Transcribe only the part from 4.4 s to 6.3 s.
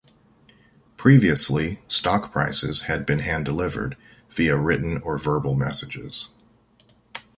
written or verbal messages.